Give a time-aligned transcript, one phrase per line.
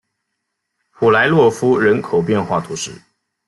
[0.93, 2.99] 普莱洛夫人口变化图示